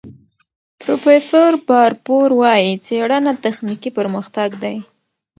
[0.81, 4.75] پروفیسور باربور وايي، څېړنه تخنیکي پرمختګ دی.